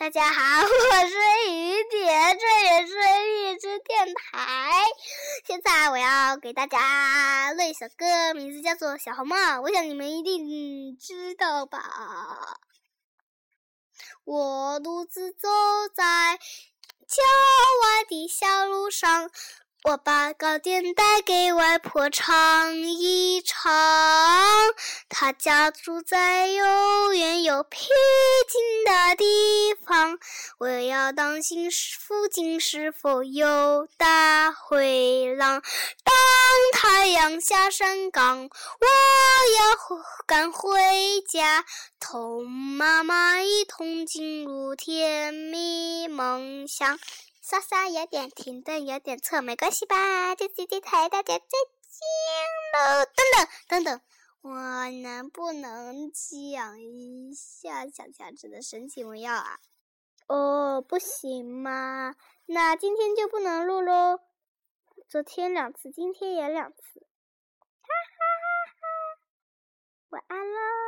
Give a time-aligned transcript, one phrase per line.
[0.00, 4.82] 大家好， 我是雨点，这也是荔枝电台。
[5.46, 12.56] 现在我要给大家录一首歌，名字叫做《小红帽》，我想你们一定知道吧。
[14.24, 15.50] 我独自走
[15.94, 16.38] 在
[17.06, 17.22] 郊
[17.82, 19.30] 外的小路上。
[19.82, 23.72] 我把糕点带给外婆尝一尝，
[25.08, 27.88] 她家住在又远又僻
[28.46, 29.24] 静的地
[30.58, 35.62] 我要当心附近是否有大灰狼。
[36.04, 36.14] 当
[36.72, 38.86] 太阳下山岗，我
[39.58, 40.80] 要赶回
[41.28, 41.64] 家，
[41.98, 46.98] 同妈妈一同进入甜蜜梦乡。
[47.42, 50.36] 稍稍有点停顿，有点错，没关系吧？
[50.36, 52.00] 这次电台大家再见
[52.74, 53.04] 喽！
[53.06, 54.00] 等等等等，
[54.42, 59.58] 我能不能讲一下小乔治的神奇荣耀啊？
[60.30, 62.14] 哦不行吗？
[62.46, 64.20] 那今天就不能录喽
[65.08, 67.00] 昨天两次今天也两次。
[67.80, 68.46] 哈哈哈
[68.80, 68.86] 哈
[70.10, 70.79] 晚安喽